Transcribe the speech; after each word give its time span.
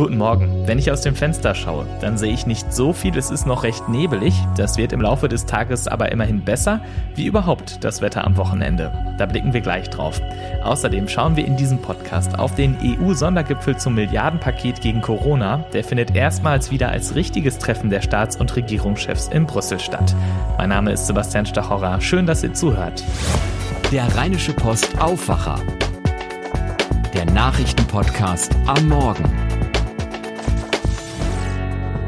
Guten 0.00 0.16
Morgen. 0.16 0.66
Wenn 0.66 0.78
ich 0.78 0.90
aus 0.90 1.02
dem 1.02 1.14
Fenster 1.14 1.54
schaue, 1.54 1.84
dann 2.00 2.16
sehe 2.16 2.32
ich 2.32 2.46
nicht 2.46 2.72
so 2.72 2.94
viel, 2.94 3.18
es 3.18 3.30
ist 3.30 3.46
noch 3.46 3.64
recht 3.64 3.90
nebelig. 3.90 4.34
Das 4.56 4.78
wird 4.78 4.94
im 4.94 5.02
Laufe 5.02 5.28
des 5.28 5.44
Tages 5.44 5.86
aber 5.86 6.10
immerhin 6.10 6.40
besser, 6.40 6.80
wie 7.16 7.26
überhaupt 7.26 7.84
das 7.84 8.00
Wetter 8.00 8.24
am 8.24 8.38
Wochenende. 8.38 8.90
Da 9.18 9.26
blicken 9.26 9.52
wir 9.52 9.60
gleich 9.60 9.90
drauf. 9.90 10.18
Außerdem 10.62 11.06
schauen 11.06 11.36
wir 11.36 11.44
in 11.44 11.58
diesem 11.58 11.82
Podcast 11.82 12.38
auf 12.38 12.54
den 12.54 12.78
EU-Sondergipfel 12.82 13.76
zum 13.76 13.94
Milliardenpaket 13.94 14.80
gegen 14.80 15.02
Corona. 15.02 15.66
Der 15.74 15.84
findet 15.84 16.16
erstmals 16.16 16.70
wieder 16.70 16.88
als 16.88 17.14
richtiges 17.14 17.58
Treffen 17.58 17.90
der 17.90 18.00
Staats- 18.00 18.36
und 18.36 18.56
Regierungschefs 18.56 19.28
in 19.28 19.44
Brüssel 19.44 19.80
statt. 19.80 20.16
Mein 20.56 20.70
Name 20.70 20.92
ist 20.92 21.08
Sebastian 21.08 21.44
Stachorra. 21.44 22.00
Schön, 22.00 22.24
dass 22.24 22.42
ihr 22.42 22.54
zuhört. 22.54 23.04
Der 23.92 24.16
Rheinische 24.16 24.54
Post 24.54 24.98
Aufwacher. 24.98 25.60
Der 27.12 27.26
Nachrichtenpodcast 27.26 28.56
am 28.66 28.88
Morgen. 28.88 29.49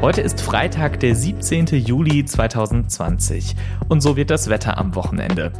Heute 0.03 0.19
ist 0.19 0.41
Freitag, 0.41 0.99
der 0.99 1.15
17. 1.15 1.67
Juli 1.67 2.25
2020 2.25 3.55
und 3.87 4.01
so 4.01 4.17
wird 4.17 4.31
das 4.31 4.49
Wetter 4.49 4.77
am 4.77 4.95
Wochenende. 4.95 5.53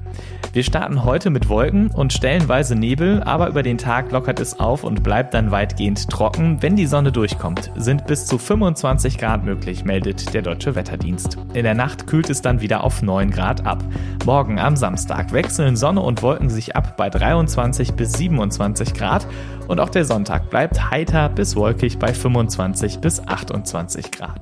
Wir 0.51 0.63
starten 0.63 1.05
heute 1.05 1.29
mit 1.29 1.47
Wolken 1.47 1.89
und 1.89 2.11
stellenweise 2.11 2.75
Nebel, 2.75 3.23
aber 3.23 3.47
über 3.47 3.63
den 3.63 3.77
Tag 3.77 4.11
lockert 4.11 4.41
es 4.41 4.59
auf 4.59 4.83
und 4.83 5.01
bleibt 5.01 5.33
dann 5.33 5.49
weitgehend 5.49 6.09
trocken. 6.09 6.61
Wenn 6.61 6.75
die 6.75 6.87
Sonne 6.87 7.13
durchkommt, 7.13 7.71
sind 7.75 8.05
bis 8.05 8.25
zu 8.25 8.37
25 8.37 9.17
Grad 9.17 9.45
möglich, 9.45 9.85
meldet 9.85 10.33
der 10.33 10.41
Deutsche 10.41 10.75
Wetterdienst. 10.75 11.37
In 11.53 11.63
der 11.63 11.73
Nacht 11.73 12.05
kühlt 12.05 12.29
es 12.29 12.41
dann 12.41 12.59
wieder 12.59 12.83
auf 12.83 13.01
9 13.01 13.31
Grad 13.31 13.65
ab. 13.65 13.81
Morgen 14.25 14.59
am 14.59 14.75
Samstag 14.75 15.31
wechseln 15.31 15.77
Sonne 15.77 16.01
und 16.01 16.21
Wolken 16.21 16.49
sich 16.49 16.75
ab 16.75 16.97
bei 16.97 17.09
23 17.09 17.93
bis 17.93 18.11
27 18.13 18.93
Grad 18.93 19.25
und 19.67 19.79
auch 19.79 19.89
der 19.89 20.05
Sonntag 20.05 20.49
bleibt 20.49 20.91
heiter 20.91 21.29
bis 21.29 21.55
wolkig 21.55 21.97
bei 21.97 22.13
25 22.13 22.99
bis 22.99 23.25
28 23.25 24.11
Grad. 24.11 24.32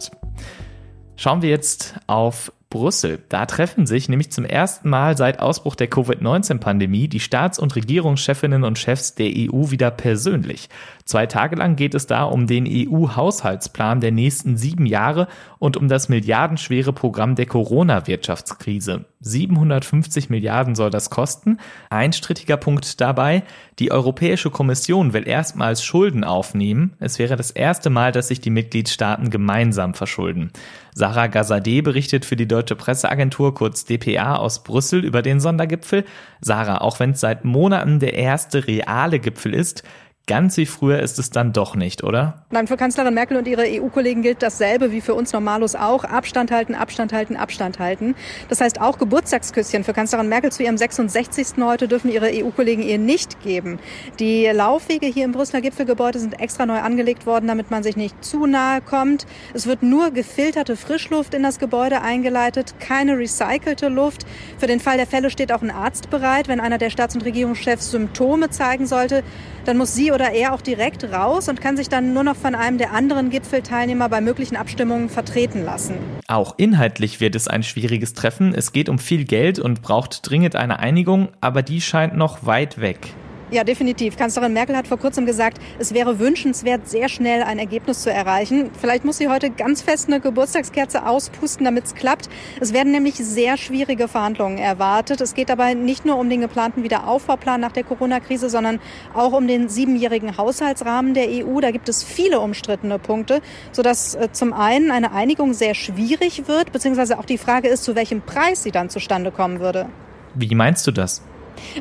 Schauen 1.15 1.41
wir 1.41 1.49
jetzt 1.49 1.95
auf 2.07 2.51
Brüssel. 2.71 3.19
Da 3.29 3.45
treffen 3.45 3.85
sich 3.85 4.09
nämlich 4.09 4.31
zum 4.31 4.45
ersten 4.45 4.89
Mal 4.89 5.15
seit 5.15 5.39
Ausbruch 5.39 5.75
der 5.75 5.87
Covid-19-Pandemie 5.87 7.07
die 7.07 7.19
Staats- 7.19 7.59
und 7.59 7.75
Regierungschefinnen 7.75 8.63
und 8.63 8.79
Chefs 8.79 9.13
der 9.13 9.27
EU 9.27 9.69
wieder 9.69 9.91
persönlich. 9.91 10.69
Zwei 11.11 11.25
Tage 11.25 11.57
lang 11.57 11.75
geht 11.75 11.93
es 11.93 12.07
da 12.07 12.23
um 12.23 12.47
den 12.47 12.65
EU-Haushaltsplan 12.65 13.99
der 13.99 14.13
nächsten 14.13 14.55
sieben 14.55 14.85
Jahre 14.85 15.27
und 15.59 15.75
um 15.75 15.89
das 15.89 16.07
milliardenschwere 16.07 16.93
Programm 16.93 17.35
der 17.35 17.47
Corona-Wirtschaftskrise. 17.47 19.03
750 19.19 20.29
Milliarden 20.29 20.73
soll 20.73 20.89
das 20.89 21.09
kosten. 21.09 21.57
Ein 21.89 22.13
strittiger 22.13 22.55
Punkt 22.55 23.01
dabei, 23.01 23.43
die 23.77 23.91
Europäische 23.91 24.51
Kommission 24.51 25.11
will 25.11 25.27
erstmals 25.27 25.83
Schulden 25.83 26.23
aufnehmen. 26.23 26.93
Es 27.01 27.19
wäre 27.19 27.35
das 27.35 27.51
erste 27.51 27.89
Mal, 27.89 28.13
dass 28.13 28.29
sich 28.29 28.39
die 28.39 28.49
Mitgliedstaaten 28.49 29.29
gemeinsam 29.29 29.93
verschulden. 29.93 30.53
Sarah 30.95 31.27
Gazadeh 31.27 31.81
berichtet 31.81 32.23
für 32.23 32.37
die 32.37 32.47
Deutsche 32.47 32.77
Presseagentur 32.77 33.53
kurz 33.53 33.83
dpa 33.83 34.37
aus 34.37 34.63
Brüssel 34.63 35.03
über 35.03 35.21
den 35.21 35.41
Sondergipfel. 35.41 36.05
Sarah, 36.39 36.79
auch 36.79 37.01
wenn 37.01 37.11
es 37.11 37.19
seit 37.19 37.43
Monaten 37.43 37.99
der 37.99 38.13
erste 38.13 38.65
reale 38.65 39.19
Gipfel 39.19 39.53
ist, 39.53 39.83
Ganz 40.27 40.55
wie 40.55 40.67
früher 40.67 40.99
ist 40.99 41.17
es 41.17 41.31
dann 41.31 41.51
doch 41.51 41.75
nicht, 41.75 42.03
oder? 42.03 42.45
Nein, 42.51 42.67
für 42.67 42.77
Kanzlerin 42.77 43.13
Merkel 43.13 43.37
und 43.37 43.47
ihre 43.47 43.63
EU-Kollegen 43.63 44.21
gilt 44.21 44.43
dasselbe 44.43 44.91
wie 44.91 45.01
für 45.01 45.15
uns 45.15 45.33
Normalos 45.33 45.73
auch. 45.75 46.03
Abstand 46.03 46.51
halten, 46.51 46.75
Abstand 46.75 47.11
halten, 47.11 47.35
Abstand 47.35 47.79
halten. 47.79 48.15
Das 48.47 48.61
heißt, 48.61 48.79
auch 48.79 48.99
Geburtstagsküsschen 48.99 49.83
für 49.83 49.93
Kanzlerin 49.93 50.29
Merkel 50.29 50.51
zu 50.51 50.61
ihrem 50.61 50.77
66. 50.77 51.55
heute 51.61 51.87
dürfen 51.87 52.11
ihre 52.11 52.29
EU-Kollegen 52.31 52.83
ihr 52.83 52.99
nicht 52.99 53.41
geben. 53.41 53.79
Die 54.19 54.45
Laufwege 54.45 55.07
hier 55.07 55.25
im 55.25 55.31
Brüsseler 55.31 55.61
Gipfelgebäude 55.61 56.19
sind 56.19 56.39
extra 56.39 56.67
neu 56.67 56.79
angelegt 56.79 57.25
worden, 57.25 57.47
damit 57.47 57.71
man 57.71 57.81
sich 57.81 57.97
nicht 57.97 58.23
zu 58.23 58.45
nahe 58.45 58.79
kommt. 58.81 59.25
Es 59.55 59.65
wird 59.65 59.81
nur 59.81 60.11
gefilterte 60.11 60.77
Frischluft 60.77 61.33
in 61.33 61.41
das 61.41 61.57
Gebäude 61.57 62.01
eingeleitet, 62.01 62.75
keine 62.79 63.17
recycelte 63.17 63.89
Luft. 63.89 64.27
Für 64.59 64.67
den 64.67 64.79
Fall 64.79 64.97
der 64.97 65.07
Fälle 65.07 65.31
steht 65.31 65.51
auch 65.51 65.63
ein 65.63 65.71
Arzt 65.71 66.11
bereit. 66.11 66.47
Wenn 66.47 66.59
einer 66.59 66.77
der 66.77 66.91
Staats- 66.91 67.15
und 67.15 67.25
Regierungschefs 67.25 67.89
Symptome 67.89 68.51
zeigen 68.51 68.85
sollte, 68.85 69.23
dann 69.65 69.77
muss 69.77 69.93
sie 69.95 70.11
oder 70.11 70.31
er 70.31 70.53
auch 70.53 70.61
direkt 70.61 71.03
raus 71.11 71.49
und 71.49 71.61
kann 71.61 71.77
sich 71.77 71.89
dann 71.89 72.13
nur 72.13 72.23
noch 72.23 72.35
von 72.35 72.55
einem 72.55 72.77
der 72.77 72.93
anderen 72.93 73.29
Gipfelteilnehmer 73.29 74.09
bei 74.09 74.21
möglichen 74.21 74.55
Abstimmungen 74.55 75.09
vertreten 75.09 75.63
lassen. 75.63 75.95
Auch 76.27 76.55
inhaltlich 76.57 77.19
wird 77.19 77.35
es 77.35 77.47
ein 77.47 77.63
schwieriges 77.63 78.13
Treffen. 78.13 78.53
Es 78.53 78.71
geht 78.71 78.89
um 78.89 78.99
viel 78.99 79.25
Geld 79.25 79.59
und 79.59 79.81
braucht 79.81 80.29
dringend 80.29 80.55
eine 80.55 80.79
Einigung, 80.79 81.29
aber 81.41 81.61
die 81.61 81.81
scheint 81.81 82.15
noch 82.15 82.45
weit 82.45 82.79
weg. 82.79 83.13
Ja, 83.51 83.65
definitiv. 83.65 84.15
Kanzlerin 84.15 84.53
Merkel 84.53 84.77
hat 84.77 84.87
vor 84.87 84.97
kurzem 84.97 85.25
gesagt, 85.25 85.57
es 85.77 85.93
wäre 85.93 86.19
wünschenswert, 86.19 86.87
sehr 86.87 87.09
schnell 87.09 87.43
ein 87.43 87.59
Ergebnis 87.59 88.01
zu 88.01 88.09
erreichen. 88.09 88.71
Vielleicht 88.79 89.03
muss 89.03 89.17
sie 89.17 89.27
heute 89.27 89.49
ganz 89.49 89.81
fest 89.81 90.07
eine 90.07 90.21
Geburtstagskerze 90.21 91.05
auspusten, 91.05 91.65
damit 91.65 91.83
es 91.83 91.93
klappt. 91.93 92.29
Es 92.61 92.71
werden 92.71 92.93
nämlich 92.93 93.15
sehr 93.15 93.57
schwierige 93.57 94.07
Verhandlungen 94.07 94.57
erwartet. 94.57 95.19
Es 95.19 95.33
geht 95.33 95.49
dabei 95.49 95.73
nicht 95.73 96.05
nur 96.05 96.17
um 96.17 96.29
den 96.29 96.39
geplanten 96.39 96.83
Wiederaufbauplan 96.83 97.59
nach 97.59 97.73
der 97.73 97.83
Corona-Krise, 97.83 98.49
sondern 98.49 98.79
auch 99.13 99.33
um 99.33 99.45
den 99.49 99.67
siebenjährigen 99.67 100.37
Haushaltsrahmen 100.37 101.13
der 101.13 101.27
EU. 101.27 101.59
Da 101.59 101.71
gibt 101.71 101.89
es 101.89 102.03
viele 102.03 102.39
umstrittene 102.39 102.99
Punkte, 102.99 103.41
sodass 103.73 104.15
äh, 104.15 104.29
zum 104.31 104.53
einen 104.53 104.91
eine 104.91 105.11
Einigung 105.11 105.53
sehr 105.53 105.75
schwierig 105.75 106.47
wird, 106.47 106.71
beziehungsweise 106.71 107.19
auch 107.19 107.25
die 107.25 107.37
Frage 107.37 107.67
ist, 107.67 107.83
zu 107.83 107.95
welchem 107.95 108.21
Preis 108.21 108.63
sie 108.63 108.71
dann 108.71 108.89
zustande 108.89 109.29
kommen 109.29 109.59
würde. 109.59 109.87
Wie 110.35 110.55
meinst 110.55 110.87
du 110.87 110.91
das? 110.91 111.21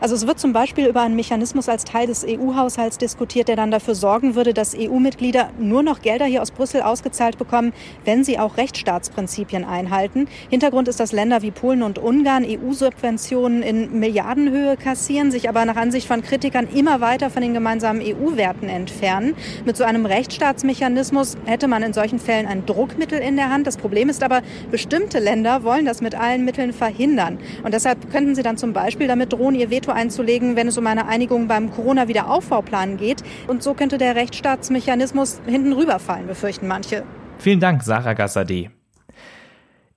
Also 0.01 0.15
es 0.15 0.27
wird 0.27 0.39
zum 0.39 0.53
Beispiel 0.53 0.87
über 0.87 1.03
einen 1.03 1.17
Mechanismus 1.17 1.69
als 1.69 1.85
Teil 1.85 2.07
des 2.07 2.25
EU-Haushalts 2.27 2.99
diskutiert, 2.99 3.49
der 3.49 3.57
dann 3.57 3.71
dafür 3.71 3.95
sorgen 3.95 4.35
würde, 4.35 4.55
dass 4.55 4.75
EU-Mitglieder 4.77 5.51
nur 5.59 5.83
noch 5.83 6.03
Gelder 6.03 6.27
hier 6.27 6.43
aus 6.43 6.51
Brüssel 6.51 6.83
ausgezahlt 6.83 7.39
bekommen, 7.39 7.73
wenn 8.05 8.25
sie 8.25 8.39
auch 8.39 8.57
Rechtsstaatsprinzipien 8.57 9.65
einhalten. 9.65 10.29
Hintergrund 10.49 10.89
ist, 10.89 11.01
dass 11.01 11.13
Länder 11.13 11.43
wie 11.43 11.51
Polen 11.51 11.83
und 11.83 11.99
Ungarn 11.99 12.45
EU-Subventionen 12.47 13.63
in 13.63 13.99
Milliardenhöhe 13.99 14.77
kassieren, 14.77 15.31
sich 15.31 15.49
aber 15.49 15.65
nach 15.65 15.77
Ansicht 15.77 16.07
von 16.07 16.23
Kritikern 16.23 16.69
immer 16.75 17.01
weiter 17.01 17.31
von 17.31 17.43
den 17.43 17.55
gemeinsamen 17.55 18.01
EU-Werten 18.03 18.69
entfernen. 18.69 19.35
Mit 19.65 19.77
so 19.77 19.85
einem 19.85 20.07
Rechtsstaatsmechanismus 20.07 21.37
hätte 21.45 21.69
man 21.69 21.83
in 21.83 21.93
solchen 21.93 22.19
Fällen 22.19 22.47
ein 22.47 22.67
Druckmittel 22.67 23.19
in 23.19 23.37
der 23.37 23.51
Hand. 23.51 23.67
Das 23.67 23.77
Problem 23.77 24.09
ist 24.09 24.23
aber, 24.23 24.43
bestimmte 24.71 25.19
Länder 25.19 25.65
wollen 25.65 25.85
das 25.85 26.01
mit 26.01 26.15
allen 26.15 26.45
Mitteln 26.45 26.73
verhindern. 26.73 27.39
Und 27.63 27.75
deshalb 27.75 28.11
könnten 28.11 28.35
sie 28.35 28.43
dann 28.43 28.57
zum 28.57 28.73
Beispiel 28.73 29.07
damit 29.07 29.33
drohen, 29.33 29.55
ihr 29.61 29.71
Veto 29.71 29.93
einzulegen, 29.93 30.57
wenn 30.57 30.67
es 30.67 30.79
um 30.79 30.87
eine 30.87 31.07
Einigung 31.07 31.47
beim 31.47 31.71
Corona-Wiederaufbauplan 31.71 32.97
geht. 32.97 33.23
Und 33.47 33.63
so 33.63 33.75
könnte 33.75 33.99
der 33.99 34.17
Rechtsstaatsmechanismus 34.17 35.41
hinten 35.47 35.73
rüberfallen, 35.73 36.27
befürchten 36.27 36.67
manche. 36.67 37.05
Vielen 37.39 37.61
Dank, 37.61 37.83
Sarah 37.83 38.15
Gassadeh. 38.15 38.71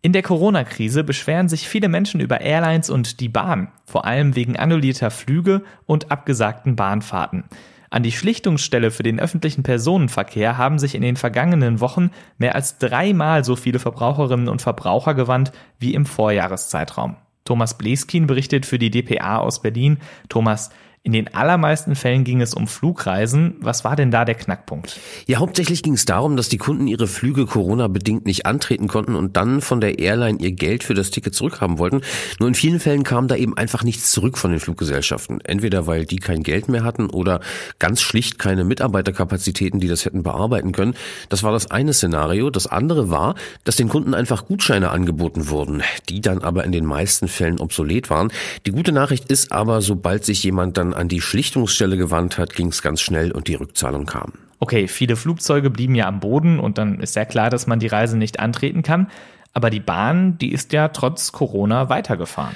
In 0.01 0.11
der 0.11 0.21
Corona-Krise 0.21 1.05
beschweren 1.05 1.47
sich 1.47 1.69
viele 1.69 1.87
Menschen 1.87 2.19
über 2.19 2.41
Airlines 2.41 2.89
und 2.89 3.21
die 3.21 3.29
Bahn, 3.29 3.69
vor 3.85 4.05
allem 4.05 4.35
wegen 4.35 4.57
annullierter 4.57 5.11
Flüge 5.11 5.63
und 5.85 6.11
abgesagten 6.11 6.75
Bahnfahrten. 6.75 7.45
An 7.89 8.03
die 8.03 8.11
Schlichtungsstelle 8.11 8.91
für 8.91 9.03
den 9.03 9.19
öffentlichen 9.19 9.63
Personenverkehr 9.63 10.57
haben 10.57 10.77
sich 10.77 10.95
in 10.95 11.03
den 11.03 11.15
vergangenen 11.15 11.79
Wochen 11.79 12.09
mehr 12.37 12.55
als 12.55 12.79
dreimal 12.79 13.45
so 13.45 13.55
viele 13.55 13.79
Verbraucherinnen 13.79 14.49
und 14.49 14.61
Verbraucher 14.61 15.13
gewandt 15.13 15.53
wie 15.79 15.93
im 15.93 16.05
Vorjahreszeitraum. 16.05 17.15
Thomas 17.45 17.77
Bleskin 17.77 18.27
berichtet 18.27 18.65
für 18.65 18.79
die 18.79 18.89
DPA 18.89 19.37
aus 19.37 19.61
Berlin. 19.61 19.97
Thomas, 20.29 20.71
in 21.05 21.11
den 21.11 21.33
allermeisten 21.33 21.95
Fällen 21.95 22.23
ging 22.23 22.39
es 22.39 22.53
um 22.53 22.65
Flugreisen. 22.65 23.57
Was 23.59 23.83
war 23.83 23.97
denn 23.97 24.09
da 24.09 24.23
der 24.23 24.35
Knackpunkt? 24.35 25.01
Ja, 25.27 25.39
hauptsächlich 25.39 25.83
ging 25.83 25.95
es 25.95 26.05
darum, 26.05 26.37
dass 26.37 26.47
die 26.47 26.57
Kunden 26.57 26.87
ihre 26.87 27.07
Flüge 27.07 27.45
Corona-bedingt 27.45 28.25
nicht 28.25 28.45
antreten 28.45 28.87
konnten 28.87 29.15
und 29.15 29.35
dann 29.35 29.59
von 29.59 29.81
der 29.81 29.99
Airline 29.99 30.39
ihr 30.39 30.53
Geld 30.53 30.81
für 30.85 30.93
das 30.93 31.11
Ticket 31.11 31.35
zurückhaben 31.35 31.77
wollten. 31.77 32.03
Nur 32.39 32.47
in 32.47 32.55
vielen 32.55 32.79
Fällen 32.79 33.03
kam 33.03 33.27
da 33.27 33.35
eben 33.35 33.57
einfach 33.57 33.83
nichts 33.83 34.11
zurück 34.11 34.37
von 34.37 34.51
den 34.51 34.61
Fluggesellschaften. 34.61 35.41
Entweder 35.41 35.87
weil 35.87 36.05
die 36.05 36.15
kein 36.15 36.41
Geld 36.41 36.69
mehr 36.69 36.85
hatten 36.85 37.09
oder 37.09 37.41
ganz 37.79 38.01
schlicht 38.01 38.39
keine 38.39 38.63
Mitarbeiterkapazitäten, 38.63 39.81
die 39.81 39.89
das 39.89 40.05
hätten 40.05 40.23
bearbeiten 40.23 40.71
können. 40.71 40.95
Das 41.27 41.43
war 41.43 41.51
das 41.51 41.69
eine 41.69 41.91
Szenario. 41.91 42.49
Das 42.49 42.65
andere 42.65 43.09
war, 43.09 43.35
dass 43.65 43.75
den 43.75 43.89
Kunden 43.89 44.13
einfach 44.13 44.45
Gutscheine 44.45 44.91
angeboten 44.91 45.49
wurden, 45.49 45.83
die 46.07 46.21
dann 46.21 46.41
aber 46.41 46.63
in 46.63 46.71
den 46.71 46.85
meisten 46.85 47.27
Fällen 47.27 47.59
obsolet 47.59 48.09
waren. 48.09 48.31
Die 48.65 48.71
gute 48.71 48.93
Nachricht 48.93 49.29
ist 49.29 49.51
aber, 49.51 49.81
sobald 49.81 50.23
sich 50.23 50.41
jemand 50.45 50.77
dann 50.77 50.92
an 50.93 51.07
die 51.07 51.21
Schlichtungsstelle 51.21 51.97
gewandt 51.97 52.37
hat, 52.37 52.53
ging 52.53 52.67
es 52.67 52.81
ganz 52.81 53.01
schnell 53.01 53.31
und 53.31 53.47
die 53.47 53.55
Rückzahlung 53.55 54.05
kam. 54.05 54.33
Okay, 54.59 54.87
viele 54.87 55.15
Flugzeuge 55.15 55.69
blieben 55.69 55.95
ja 55.95 56.07
am 56.07 56.19
Boden 56.19 56.59
und 56.59 56.77
dann 56.77 56.99
ist 56.99 57.15
ja 57.15 57.25
klar, 57.25 57.49
dass 57.49 57.67
man 57.67 57.79
die 57.79 57.87
Reise 57.87 58.17
nicht 58.17 58.39
antreten 58.39 58.81
kann. 58.81 59.07
Aber 59.53 59.69
die 59.69 59.79
Bahn, 59.79 60.37
die 60.37 60.51
ist 60.51 60.73
ja 60.73 60.87
trotz 60.87 61.31
Corona 61.31 61.89
weitergefahren. 61.89 62.55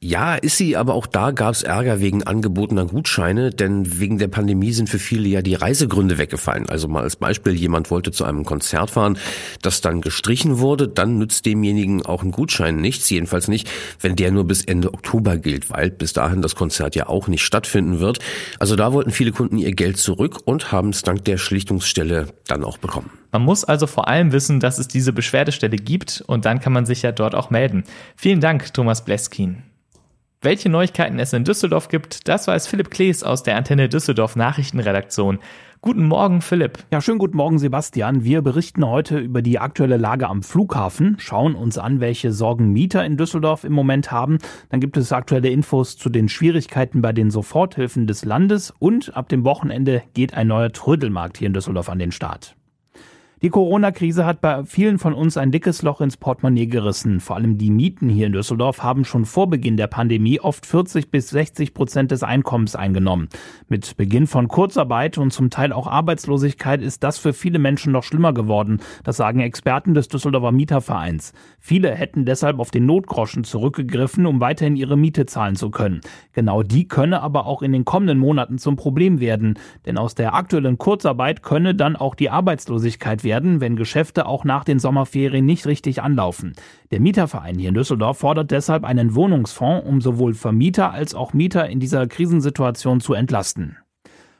Ja, 0.00 0.36
ist 0.36 0.56
sie, 0.56 0.76
aber 0.76 0.94
auch 0.94 1.06
da 1.08 1.32
gab 1.32 1.54
es 1.54 1.64
Ärger 1.64 2.00
wegen 2.00 2.22
angebotener 2.22 2.86
Gutscheine, 2.86 3.50
denn 3.50 3.98
wegen 3.98 4.18
der 4.18 4.28
Pandemie 4.28 4.72
sind 4.72 4.88
für 4.88 5.00
viele 5.00 5.28
ja 5.28 5.42
die 5.42 5.56
Reisegründe 5.56 6.18
weggefallen. 6.18 6.68
Also 6.68 6.86
mal 6.86 7.02
als 7.02 7.16
Beispiel, 7.16 7.54
jemand 7.54 7.90
wollte 7.90 8.12
zu 8.12 8.24
einem 8.24 8.44
Konzert 8.44 8.92
fahren, 8.92 9.18
das 9.60 9.80
dann 9.80 10.00
gestrichen 10.00 10.60
wurde, 10.60 10.86
dann 10.86 11.18
nützt 11.18 11.46
demjenigen 11.46 12.06
auch 12.06 12.22
ein 12.22 12.30
Gutschein 12.30 12.76
nichts, 12.76 13.10
jedenfalls 13.10 13.48
nicht, 13.48 13.68
wenn 14.00 14.14
der 14.14 14.30
nur 14.30 14.46
bis 14.46 14.64
Ende 14.64 14.94
Oktober 14.94 15.36
gilt, 15.36 15.68
weil 15.68 15.90
bis 15.90 16.12
dahin 16.12 16.42
das 16.42 16.54
Konzert 16.54 16.94
ja 16.94 17.08
auch 17.08 17.26
nicht 17.26 17.42
stattfinden 17.42 17.98
wird. 17.98 18.20
Also 18.60 18.76
da 18.76 18.92
wollten 18.92 19.10
viele 19.10 19.32
Kunden 19.32 19.58
ihr 19.58 19.74
Geld 19.74 19.96
zurück 19.96 20.38
und 20.44 20.70
haben 20.70 20.90
es 20.90 21.02
dank 21.02 21.24
der 21.24 21.38
Schlichtungsstelle 21.38 22.28
dann 22.46 22.62
auch 22.62 22.78
bekommen. 22.78 23.10
Man 23.32 23.42
muss 23.42 23.64
also 23.64 23.88
vor 23.88 24.06
allem 24.06 24.30
wissen, 24.30 24.60
dass 24.60 24.78
es 24.78 24.86
diese 24.86 25.12
Beschwerdestelle 25.12 25.76
gibt 25.76 26.22
und 26.28 26.44
dann 26.44 26.60
kann 26.60 26.72
man 26.72 26.86
sich 26.86 27.02
ja 27.02 27.10
dort 27.10 27.34
auch 27.34 27.50
melden. 27.50 27.82
Vielen 28.14 28.40
Dank, 28.40 28.72
Thomas 28.72 29.04
Bleskin. 29.04 29.64
Welche 30.40 30.68
Neuigkeiten 30.68 31.18
es 31.18 31.32
in 31.32 31.42
Düsseldorf 31.42 31.88
gibt, 31.88 32.28
das 32.28 32.46
weiß 32.46 32.68
Philipp 32.68 32.90
Klees 32.90 33.24
aus 33.24 33.42
der 33.42 33.56
Antenne 33.56 33.88
Düsseldorf 33.88 34.36
Nachrichtenredaktion. 34.36 35.40
Guten 35.80 36.06
Morgen, 36.06 36.42
Philipp. 36.42 36.78
Ja, 36.92 37.00
schönen 37.00 37.18
guten 37.18 37.36
Morgen, 37.36 37.58
Sebastian. 37.58 38.22
Wir 38.22 38.40
berichten 38.40 38.86
heute 38.86 39.18
über 39.18 39.42
die 39.42 39.58
aktuelle 39.58 39.96
Lage 39.96 40.28
am 40.28 40.44
Flughafen, 40.44 41.16
schauen 41.18 41.56
uns 41.56 41.76
an, 41.76 41.98
welche 41.98 42.32
Sorgen 42.32 42.72
Mieter 42.72 43.04
in 43.04 43.16
Düsseldorf 43.16 43.64
im 43.64 43.72
Moment 43.72 44.12
haben. 44.12 44.38
Dann 44.68 44.78
gibt 44.78 44.96
es 44.96 45.12
aktuelle 45.12 45.48
Infos 45.48 45.96
zu 45.96 46.08
den 46.08 46.28
Schwierigkeiten 46.28 47.02
bei 47.02 47.12
den 47.12 47.32
Soforthilfen 47.32 48.06
des 48.06 48.24
Landes 48.24 48.72
und 48.78 49.16
ab 49.16 49.28
dem 49.28 49.42
Wochenende 49.42 50.04
geht 50.14 50.34
ein 50.34 50.46
neuer 50.46 50.70
Trödelmarkt 50.70 51.38
hier 51.38 51.48
in 51.48 51.54
Düsseldorf 51.54 51.88
an 51.88 51.98
den 51.98 52.12
Start. 52.12 52.54
Die 53.40 53.50
Corona-Krise 53.50 54.26
hat 54.26 54.40
bei 54.40 54.64
vielen 54.64 54.98
von 54.98 55.14
uns 55.14 55.36
ein 55.36 55.52
dickes 55.52 55.82
Loch 55.82 56.00
ins 56.00 56.16
Portemonnaie 56.16 56.66
gerissen. 56.66 57.20
Vor 57.20 57.36
allem 57.36 57.56
die 57.56 57.70
Mieten 57.70 58.08
hier 58.08 58.26
in 58.26 58.32
Düsseldorf 58.32 58.82
haben 58.82 59.04
schon 59.04 59.26
vor 59.26 59.48
Beginn 59.48 59.76
der 59.76 59.86
Pandemie 59.86 60.40
oft 60.40 60.66
40 60.66 61.12
bis 61.12 61.28
60 61.28 61.72
Prozent 61.72 62.10
des 62.10 62.24
Einkommens 62.24 62.74
eingenommen. 62.74 63.28
Mit 63.68 63.96
Beginn 63.96 64.26
von 64.26 64.48
Kurzarbeit 64.48 65.18
und 65.18 65.32
zum 65.32 65.50
Teil 65.50 65.72
auch 65.72 65.86
Arbeitslosigkeit 65.86 66.82
ist 66.82 67.04
das 67.04 67.18
für 67.18 67.32
viele 67.32 67.60
Menschen 67.60 67.92
noch 67.92 68.02
schlimmer 68.02 68.32
geworden. 68.32 68.80
Das 69.04 69.18
sagen 69.18 69.38
Experten 69.38 69.94
des 69.94 70.08
Düsseldorfer 70.08 70.50
Mietervereins. 70.50 71.32
Viele 71.60 71.94
hätten 71.94 72.24
deshalb 72.24 72.58
auf 72.58 72.72
den 72.72 72.86
Notgroschen 72.86 73.44
zurückgegriffen, 73.44 74.26
um 74.26 74.40
weiterhin 74.40 74.74
ihre 74.74 74.96
Miete 74.96 75.26
zahlen 75.26 75.54
zu 75.54 75.70
können. 75.70 76.00
Genau 76.32 76.64
die 76.64 76.88
könne 76.88 77.22
aber 77.22 77.46
auch 77.46 77.62
in 77.62 77.70
den 77.70 77.84
kommenden 77.84 78.18
Monaten 78.18 78.58
zum 78.58 78.74
Problem 78.74 79.20
werden. 79.20 79.60
Denn 79.86 79.96
aus 79.96 80.16
der 80.16 80.34
aktuellen 80.34 80.76
Kurzarbeit 80.76 81.44
könne 81.44 81.76
dann 81.76 81.94
auch 81.94 82.16
die 82.16 82.30
Arbeitslosigkeit 82.30 83.27
wenn 83.28 83.76
Geschäfte 83.76 84.26
auch 84.26 84.44
nach 84.44 84.64
den 84.64 84.78
Sommerferien 84.78 85.44
nicht 85.44 85.66
richtig 85.66 86.02
anlaufen. 86.02 86.54
Der 86.90 87.00
Mieterverein 87.00 87.58
hier 87.58 87.68
in 87.68 87.74
Düsseldorf 87.74 88.18
fordert 88.18 88.50
deshalb 88.50 88.84
einen 88.84 89.14
Wohnungsfonds, 89.14 89.86
um 89.86 90.00
sowohl 90.00 90.34
Vermieter 90.34 90.92
als 90.92 91.14
auch 91.14 91.34
Mieter 91.34 91.68
in 91.68 91.78
dieser 91.78 92.06
Krisensituation 92.06 93.00
zu 93.00 93.12
entlasten. 93.12 93.76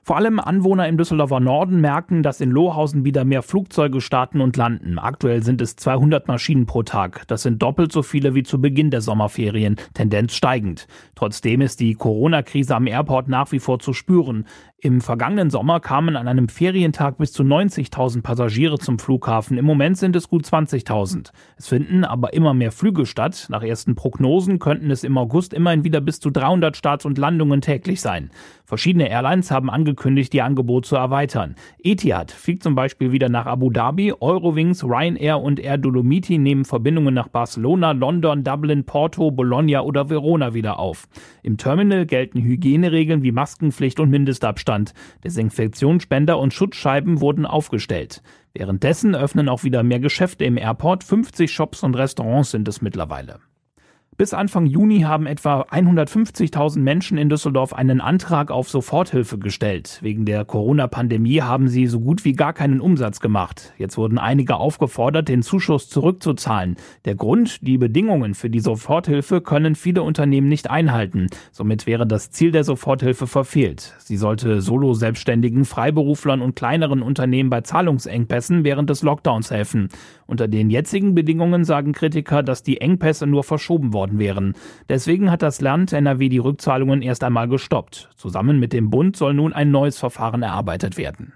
Vor 0.08 0.16
allem 0.16 0.40
Anwohner 0.40 0.88
im 0.88 0.96
Düsseldorfer 0.96 1.38
Norden 1.38 1.82
merken, 1.82 2.22
dass 2.22 2.40
in 2.40 2.50
Lohausen 2.50 3.04
wieder 3.04 3.26
mehr 3.26 3.42
Flugzeuge 3.42 4.00
starten 4.00 4.40
und 4.40 4.56
landen. 4.56 4.98
Aktuell 4.98 5.42
sind 5.42 5.60
es 5.60 5.76
200 5.76 6.28
Maschinen 6.28 6.64
pro 6.64 6.82
Tag. 6.82 7.24
Das 7.26 7.42
sind 7.42 7.60
doppelt 7.60 7.92
so 7.92 8.02
viele 8.02 8.34
wie 8.34 8.42
zu 8.42 8.58
Beginn 8.58 8.90
der 8.90 9.02
Sommerferien, 9.02 9.76
Tendenz 9.92 10.34
steigend. 10.34 10.86
Trotzdem 11.14 11.60
ist 11.60 11.80
die 11.80 11.92
Corona-Krise 11.92 12.74
am 12.74 12.86
Airport 12.86 13.28
nach 13.28 13.52
wie 13.52 13.58
vor 13.58 13.80
zu 13.80 13.92
spüren. 13.92 14.46
Im 14.80 15.00
vergangenen 15.00 15.50
Sommer 15.50 15.80
kamen 15.80 16.14
an 16.14 16.28
einem 16.28 16.48
Ferientag 16.48 17.18
bis 17.18 17.32
zu 17.32 17.42
90.000 17.42 18.22
Passagiere 18.22 18.78
zum 18.78 19.00
Flughafen. 19.00 19.58
Im 19.58 19.64
Moment 19.64 19.98
sind 19.98 20.14
es 20.14 20.28
gut 20.28 20.44
20.000. 20.44 21.32
Es 21.56 21.66
finden 21.66 22.04
aber 22.04 22.32
immer 22.32 22.54
mehr 22.54 22.70
Flüge 22.70 23.04
statt. 23.04 23.48
Nach 23.50 23.64
ersten 23.64 23.96
Prognosen 23.96 24.60
könnten 24.60 24.92
es 24.92 25.02
im 25.02 25.18
August 25.18 25.52
immerhin 25.52 25.82
wieder 25.82 26.00
bis 26.00 26.20
zu 26.20 26.30
300 26.30 26.76
Starts 26.76 27.04
und 27.04 27.18
Landungen 27.18 27.60
täglich 27.60 28.00
sein. 28.00 28.30
Verschiedene 28.66 29.10
Airlines 29.10 29.50
haben 29.50 29.68
angekündigt, 29.68 30.32
ihr 30.34 30.44
Angebot 30.44 30.86
zu 30.86 30.94
erweitern. 30.94 31.56
Etihad 31.82 32.30
fliegt 32.30 32.62
zum 32.62 32.76
Beispiel 32.76 33.10
wieder 33.10 33.28
nach 33.28 33.46
Abu 33.46 33.70
Dhabi, 33.70 34.12
Eurowings, 34.20 34.84
Ryanair 34.84 35.40
und 35.40 35.58
Air 35.58 35.78
Dolomiti 35.78 36.38
nehmen 36.38 36.64
Verbindungen 36.64 37.14
nach 37.14 37.26
Barcelona, 37.26 37.92
London, 37.92 38.44
Dublin, 38.44 38.84
Porto, 38.84 39.32
Bologna 39.32 39.80
oder 39.80 40.08
Verona 40.08 40.54
wieder 40.54 40.78
auf. 40.78 41.08
Im 41.42 41.56
Terminal 41.56 42.06
gelten 42.06 42.40
Hygieneregeln 42.40 43.24
wie 43.24 43.32
Maskenpflicht 43.32 43.98
und 43.98 44.10
Mindestabstand. 44.10 44.67
Abstand. 44.68 44.92
Desinfektionsspender 45.24 46.38
und 46.38 46.52
Schutzscheiben 46.52 47.22
wurden 47.22 47.46
aufgestellt. 47.46 48.22
Währenddessen 48.52 49.14
öffnen 49.14 49.48
auch 49.48 49.64
wieder 49.64 49.82
mehr 49.82 49.98
Geschäfte 49.98 50.44
im 50.44 50.58
Airport. 50.58 51.04
50 51.04 51.50
Shops 51.50 51.82
und 51.82 51.94
Restaurants 51.94 52.50
sind 52.50 52.68
es 52.68 52.82
mittlerweile. 52.82 53.40
Bis 54.18 54.34
Anfang 54.34 54.66
Juni 54.66 55.02
haben 55.02 55.26
etwa 55.26 55.60
150.000 55.60 56.80
Menschen 56.80 57.18
in 57.18 57.28
Düsseldorf 57.28 57.72
einen 57.72 58.00
Antrag 58.00 58.50
auf 58.50 58.68
Soforthilfe 58.68 59.38
gestellt. 59.38 60.00
Wegen 60.02 60.24
der 60.24 60.44
Corona-Pandemie 60.44 61.40
haben 61.42 61.68
sie 61.68 61.86
so 61.86 62.00
gut 62.00 62.24
wie 62.24 62.32
gar 62.32 62.52
keinen 62.52 62.80
Umsatz 62.80 63.20
gemacht. 63.20 63.72
Jetzt 63.78 63.96
wurden 63.96 64.18
einige 64.18 64.56
aufgefordert, 64.56 65.28
den 65.28 65.42
Zuschuss 65.42 65.88
zurückzuzahlen. 65.88 66.74
Der 67.04 67.14
Grund, 67.14 67.64
die 67.64 67.78
Bedingungen 67.78 68.34
für 68.34 68.50
die 68.50 68.58
Soforthilfe 68.58 69.40
können 69.40 69.76
viele 69.76 70.02
Unternehmen 70.02 70.48
nicht 70.48 70.68
einhalten. 70.68 71.28
Somit 71.52 71.86
wäre 71.86 72.04
das 72.04 72.32
Ziel 72.32 72.50
der 72.50 72.64
Soforthilfe 72.64 73.28
verfehlt. 73.28 73.94
Sie 74.00 74.16
sollte 74.16 74.60
Solo-Selbstständigen, 74.62 75.64
Freiberuflern 75.64 76.42
und 76.42 76.56
kleineren 76.56 77.02
Unternehmen 77.02 77.50
bei 77.50 77.60
Zahlungsengpässen 77.60 78.64
während 78.64 78.90
des 78.90 79.02
Lockdowns 79.02 79.52
helfen. 79.52 79.90
Unter 80.26 80.48
den 80.48 80.70
jetzigen 80.70 81.14
Bedingungen 81.14 81.64
sagen 81.64 81.92
Kritiker, 81.92 82.42
dass 82.42 82.64
die 82.64 82.80
Engpässe 82.80 83.28
nur 83.28 83.44
verschoben 83.44 83.92
worden 83.92 84.07
worden 84.08 84.18
wären. 84.18 84.54
Deswegen 84.88 85.30
hat 85.30 85.42
das 85.42 85.60
Land 85.60 85.92
NRW 85.92 86.28
die 86.28 86.38
Rückzahlungen 86.38 87.02
erst 87.02 87.24
einmal 87.24 87.48
gestoppt. 87.48 88.10
Zusammen 88.16 88.58
mit 88.58 88.72
dem 88.72 88.90
Bund 88.90 89.16
soll 89.16 89.34
nun 89.34 89.52
ein 89.52 89.70
neues 89.70 89.98
Verfahren 89.98 90.42
erarbeitet 90.42 90.96
werden. 90.96 91.32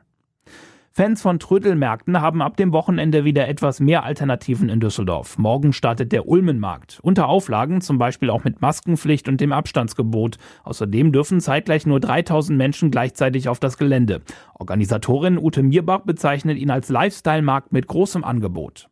Fans 0.94 1.22
von 1.22 1.38
Trödelmärkten 1.38 2.20
haben 2.20 2.42
ab 2.42 2.58
dem 2.58 2.72
Wochenende 2.72 3.24
wieder 3.24 3.48
etwas 3.48 3.80
mehr 3.80 4.04
Alternativen 4.04 4.68
in 4.68 4.78
Düsseldorf. 4.78 5.38
Morgen 5.38 5.72
startet 5.72 6.12
der 6.12 6.28
Ulmenmarkt. 6.28 6.98
Unter 7.02 7.28
Auflagen, 7.28 7.80
zum 7.80 7.96
Beispiel 7.96 8.28
auch 8.28 8.44
mit 8.44 8.60
Maskenpflicht 8.60 9.26
und 9.26 9.40
dem 9.40 9.52
Abstandsgebot. 9.52 10.36
Außerdem 10.64 11.10
dürfen 11.10 11.40
zeitgleich 11.40 11.86
nur 11.86 11.98
3000 11.98 12.58
Menschen 12.58 12.90
gleichzeitig 12.90 13.48
auf 13.48 13.58
das 13.58 13.78
Gelände. 13.78 14.20
Organisatorin 14.58 15.38
Ute 15.38 15.62
Mierbach 15.62 16.00
bezeichnet 16.00 16.58
ihn 16.58 16.70
als 16.70 16.90
Lifestyle-Markt 16.90 17.72
mit 17.72 17.86
großem 17.86 18.22
Angebot 18.22 18.90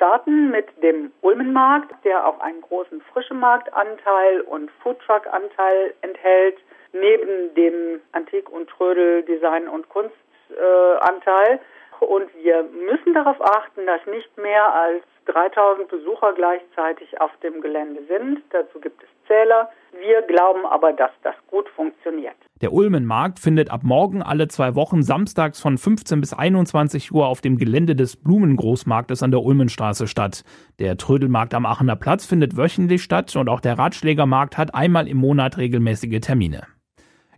starten 0.00 0.50
mit 0.50 0.66
dem 0.82 1.12
Ulmenmarkt, 1.20 1.92
der 2.06 2.26
auch 2.26 2.40
einen 2.40 2.62
großen 2.62 3.02
Frischemarktanteil 3.12 4.40
und 4.40 4.70
Foodtruck-Anteil 4.82 5.92
enthält, 6.00 6.56
neben 6.94 7.54
dem 7.54 8.00
Antik- 8.12 8.48
und 8.48 8.70
Trödel, 8.70 9.22
Design- 9.24 9.68
und 9.68 9.86
Kunstanteil. 9.90 11.60
Und 12.00 12.28
wir 12.42 12.62
müssen 12.62 13.14
darauf 13.14 13.40
achten, 13.40 13.86
dass 13.86 14.04
nicht 14.06 14.36
mehr 14.36 14.74
als 14.74 15.02
3000 15.26 15.88
Besucher 15.88 16.32
gleichzeitig 16.34 17.20
auf 17.20 17.30
dem 17.42 17.60
Gelände 17.60 18.02
sind. 18.08 18.42
Dazu 18.50 18.80
gibt 18.80 19.02
es 19.02 19.08
Zähler. 19.26 19.70
Wir 19.92 20.22
glauben 20.22 20.66
aber, 20.66 20.92
dass 20.92 21.10
das 21.22 21.34
gut 21.48 21.68
funktioniert. 21.68 22.34
Der 22.60 22.72
Ulmenmarkt 22.72 23.38
findet 23.38 23.70
ab 23.70 23.82
morgen 23.84 24.22
alle 24.22 24.48
zwei 24.48 24.74
Wochen 24.74 25.02
samstags 25.02 25.60
von 25.60 25.78
15 25.78 26.20
bis 26.20 26.32
21 26.32 27.12
Uhr 27.12 27.26
auf 27.26 27.40
dem 27.40 27.56
Gelände 27.56 27.94
des 27.94 28.16
Blumengroßmarktes 28.16 29.22
an 29.22 29.30
der 29.30 29.40
Ulmenstraße 29.40 30.06
statt. 30.06 30.42
Der 30.78 30.96
Trödelmarkt 30.96 31.54
am 31.54 31.64
Aachener 31.64 31.96
Platz 31.96 32.26
findet 32.26 32.56
wöchentlich 32.56 33.02
statt 33.02 33.34
und 33.36 33.48
auch 33.48 33.60
der 33.60 33.78
Ratschlägermarkt 33.78 34.58
hat 34.58 34.74
einmal 34.74 35.06
im 35.06 35.18
Monat 35.18 35.58
regelmäßige 35.58 36.20
Termine. 36.20 36.66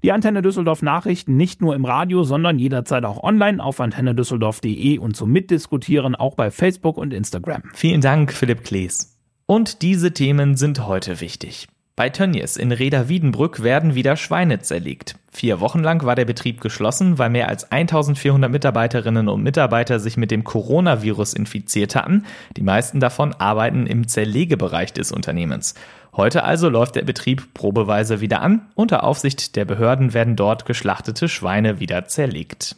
Die 0.04 0.10
Antenne 0.10 0.42
Düsseldorf 0.42 0.82
Nachrichten 0.82 1.36
nicht 1.36 1.60
nur 1.60 1.76
im 1.76 1.84
Radio, 1.84 2.24
sondern 2.24 2.58
jederzeit 2.58 3.04
auch 3.04 3.22
online 3.22 3.62
auf 3.62 3.80
antennedüsseldorf.de 3.80 4.98
und 4.98 5.16
zum 5.16 5.30
Mitdiskutieren 5.30 6.16
auch 6.16 6.34
bei 6.34 6.50
Facebook 6.50 6.98
und 6.98 7.14
Instagram. 7.14 7.62
Vielen 7.72 8.00
Dank, 8.00 8.32
Philipp 8.32 8.64
Klees. 8.64 9.16
Und 9.46 9.82
diese 9.82 10.12
Themen 10.12 10.56
sind 10.56 10.88
heute 10.88 11.20
wichtig. 11.20 11.68
Bei 11.94 12.08
Tönnies 12.08 12.56
in 12.56 12.72
Reda-Wiedenbrück 12.72 13.62
werden 13.62 13.94
wieder 13.94 14.16
Schweine 14.16 14.60
zerlegt. 14.60 15.16
Vier 15.30 15.60
Wochen 15.60 15.80
lang 15.80 16.04
war 16.04 16.16
der 16.16 16.24
Betrieb 16.24 16.60
geschlossen, 16.60 17.18
weil 17.18 17.30
mehr 17.30 17.48
als 17.48 17.70
1400 17.70 18.50
Mitarbeiterinnen 18.50 19.28
und 19.28 19.42
Mitarbeiter 19.42 20.00
sich 20.00 20.16
mit 20.16 20.30
dem 20.30 20.42
Coronavirus 20.42 21.34
infiziert 21.34 21.94
hatten. 21.94 22.24
Die 22.56 22.62
meisten 22.62 22.98
davon 22.98 23.34
arbeiten 23.34 23.86
im 23.86 24.08
Zerlegebereich 24.08 24.94
des 24.94 25.12
Unternehmens. 25.12 25.74
Heute 26.14 26.44
also 26.44 26.68
läuft 26.68 26.96
der 26.96 27.04
Betrieb 27.04 27.54
probeweise 27.54 28.20
wieder 28.20 28.42
an. 28.42 28.70
Unter 28.74 29.04
Aufsicht 29.04 29.56
der 29.56 29.64
Behörden 29.64 30.12
werden 30.12 30.36
dort 30.36 30.66
geschlachtete 30.66 31.28
Schweine 31.28 31.80
wieder 31.80 32.04
zerlegt. 32.04 32.76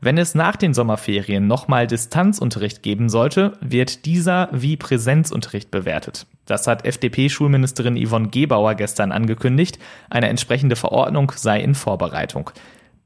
Wenn 0.00 0.18
es 0.18 0.34
nach 0.34 0.54
den 0.54 0.74
Sommerferien 0.74 1.46
nochmal 1.46 1.86
Distanzunterricht 1.86 2.82
geben 2.82 3.08
sollte, 3.08 3.54
wird 3.60 4.04
dieser 4.04 4.48
wie 4.52 4.76
Präsenzunterricht 4.76 5.70
bewertet. 5.70 6.26
Das 6.44 6.66
hat 6.66 6.84
FDP-Schulministerin 6.84 7.96
Yvonne 7.96 8.28
Gebauer 8.28 8.74
gestern 8.74 9.10
angekündigt. 9.10 9.78
Eine 10.08 10.28
entsprechende 10.28 10.76
Verordnung 10.76 11.32
sei 11.34 11.60
in 11.60 11.74
Vorbereitung. 11.74 12.50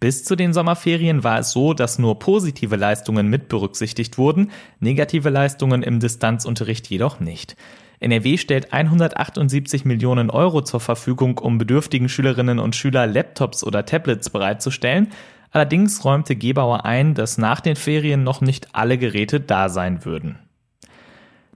Bis 0.00 0.24
zu 0.24 0.34
den 0.34 0.52
Sommerferien 0.52 1.22
war 1.22 1.38
es 1.38 1.52
so, 1.52 1.74
dass 1.74 1.98
nur 1.98 2.18
positive 2.18 2.74
Leistungen 2.76 3.28
mit 3.28 3.48
berücksichtigt 3.48 4.18
wurden, 4.18 4.50
negative 4.80 5.30
Leistungen 5.30 5.84
im 5.84 6.00
Distanzunterricht 6.00 6.88
jedoch 6.88 7.20
nicht. 7.20 7.56
NRW 8.02 8.36
stellt 8.36 8.72
178 8.72 9.84
Millionen 9.84 10.28
Euro 10.28 10.62
zur 10.62 10.80
Verfügung, 10.80 11.38
um 11.38 11.58
bedürftigen 11.58 12.08
Schülerinnen 12.08 12.58
und 12.58 12.74
Schüler 12.74 13.06
Laptops 13.06 13.62
oder 13.64 13.86
Tablets 13.86 14.28
bereitzustellen. 14.30 15.12
Allerdings 15.52 16.04
räumte 16.04 16.34
Gebauer 16.34 16.84
ein, 16.84 17.14
dass 17.14 17.38
nach 17.38 17.60
den 17.60 17.76
Ferien 17.76 18.24
noch 18.24 18.40
nicht 18.40 18.74
alle 18.74 18.98
Geräte 18.98 19.38
da 19.38 19.68
sein 19.68 20.04
würden. 20.04 20.38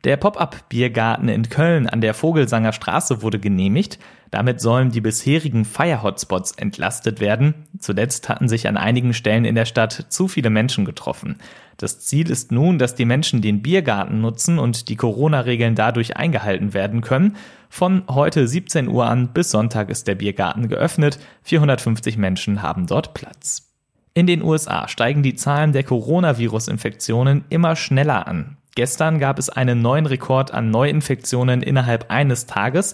Der 0.04 0.16
Pop-up-Biergarten 0.16 1.28
in 1.28 1.48
Köln 1.48 1.88
an 1.88 2.00
der 2.00 2.14
Vogelsanger 2.14 2.72
Straße 2.72 3.22
wurde 3.22 3.40
genehmigt. 3.40 3.98
Damit 4.30 4.60
sollen 4.60 4.90
die 4.90 5.00
bisherigen 5.00 5.64
Fire-Hotspots 5.64 6.52
entlastet 6.52 7.20
werden. 7.20 7.66
Zuletzt 7.78 8.28
hatten 8.28 8.48
sich 8.48 8.68
an 8.68 8.76
einigen 8.76 9.14
Stellen 9.14 9.44
in 9.44 9.54
der 9.54 9.64
Stadt 9.64 10.06
zu 10.08 10.28
viele 10.28 10.50
Menschen 10.50 10.84
getroffen. 10.84 11.38
Das 11.76 12.00
Ziel 12.00 12.30
ist 12.30 12.52
nun, 12.52 12.78
dass 12.78 12.94
die 12.94 13.04
Menschen 13.04 13.40
den 13.40 13.62
Biergarten 13.62 14.20
nutzen 14.20 14.58
und 14.58 14.88
die 14.88 14.96
Corona-Regeln 14.96 15.74
dadurch 15.74 16.16
eingehalten 16.16 16.74
werden 16.74 17.00
können. 17.00 17.36
Von 17.68 18.04
heute 18.08 18.46
17 18.46 18.88
Uhr 18.88 19.06
an 19.06 19.28
bis 19.32 19.50
Sonntag 19.50 19.90
ist 19.90 20.06
der 20.06 20.14
Biergarten 20.14 20.68
geöffnet. 20.68 21.18
450 21.42 22.16
Menschen 22.16 22.62
haben 22.62 22.86
dort 22.86 23.14
Platz. 23.14 23.72
In 24.14 24.26
den 24.26 24.42
USA 24.42 24.88
steigen 24.88 25.22
die 25.22 25.34
Zahlen 25.34 25.72
der 25.72 25.82
Coronavirus-Infektionen 25.82 27.44
immer 27.50 27.76
schneller 27.76 28.26
an. 28.26 28.56
Gestern 28.76 29.18
gab 29.18 29.38
es 29.38 29.48
einen 29.48 29.80
neuen 29.80 30.04
Rekord 30.04 30.52
an 30.52 30.70
Neuinfektionen 30.70 31.62
innerhalb 31.62 32.10
eines 32.10 32.44
Tages. 32.44 32.92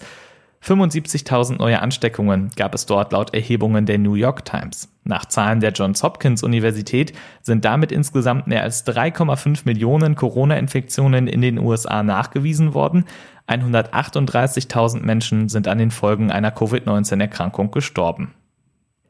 75.000 0.65 1.59
neue 1.59 1.83
Ansteckungen 1.83 2.51
gab 2.55 2.73
es 2.77 2.87
dort 2.87 3.11
laut 3.11 3.35
Erhebungen 3.35 3.85
der 3.85 3.99
New 3.99 4.15
York 4.15 4.45
Times. 4.45 4.89
Nach 5.03 5.25
Zahlen 5.25 5.59
der 5.59 5.73
Johns 5.73 6.05
Hopkins 6.05 6.45
Universität 6.45 7.13
sind 7.43 7.65
damit 7.65 7.91
insgesamt 7.91 8.47
mehr 8.47 8.63
als 8.63 8.87
3,5 8.87 9.63
Millionen 9.65 10.15
Corona-Infektionen 10.15 11.27
in 11.27 11.41
den 11.41 11.59
USA 11.59 12.05
nachgewiesen 12.05 12.75
worden. 12.75 13.05
138.000 13.49 15.01
Menschen 15.01 15.49
sind 15.49 15.67
an 15.67 15.79
den 15.79 15.91
Folgen 15.91 16.31
einer 16.31 16.53
Covid-19-Erkrankung 16.53 17.73
gestorben. 17.73 18.33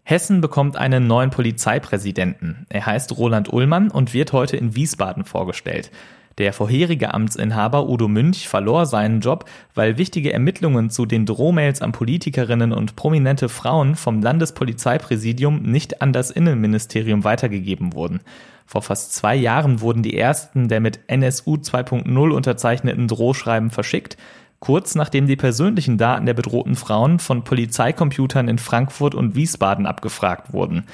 Hessen 0.04 0.40
bekommt 0.40 0.78
einen 0.78 1.06
neuen 1.06 1.28
Polizeipräsidenten. 1.28 2.64
Er 2.70 2.86
heißt 2.86 3.18
Roland 3.18 3.52
Ullmann 3.52 3.90
und 3.90 4.14
wird 4.14 4.32
heute 4.32 4.56
in 4.56 4.74
Wiesbaden 4.74 5.24
vorgestellt. 5.24 5.90
Der 6.38 6.52
vorherige 6.52 7.12
Amtsinhaber 7.12 7.88
Udo 7.88 8.08
Münch 8.08 8.48
verlor 8.48 8.86
seinen 8.86 9.20
Job, 9.20 9.44
weil 9.74 9.98
wichtige 9.98 10.32
Ermittlungen 10.32 10.88
zu 10.88 11.04
den 11.04 11.26
Drohmails 11.26 11.82
an 11.82 11.92
Politikerinnen 11.92 12.72
und 12.72 12.96
prominente 12.96 13.48
Frauen 13.48 13.96
vom 13.96 14.22
Landespolizeipräsidium 14.22 15.62
nicht 15.62 16.00
an 16.00 16.12
das 16.12 16.30
Innenministerium 16.30 17.24
weitergegeben 17.24 17.92
wurden. 17.92 18.20
Vor 18.64 18.80
fast 18.80 19.14
zwei 19.14 19.36
Jahren 19.36 19.82
wurden 19.82 20.02
die 20.02 20.16
ersten 20.16 20.68
der 20.68 20.80
mit 20.80 21.00
NSU 21.06 21.56
2.0 21.56 22.30
unterzeichneten 22.30 23.08
Drohschreiben 23.08 23.70
verschickt, 23.70 24.16
kurz 24.60 24.94
nachdem 24.94 25.26
die 25.26 25.36
persönlichen 25.36 25.98
Daten 25.98 26.24
der 26.24 26.34
bedrohten 26.34 26.76
Frauen 26.76 27.18
von 27.18 27.44
Polizeicomputern 27.44 28.48
in 28.48 28.58
Frankfurt 28.58 29.14
und 29.14 29.34
Wiesbaden 29.34 29.84
abgefragt 29.84 30.54
wurden. 30.54 30.84